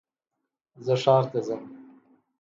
[0.85, 1.61] زه ښار ته ځم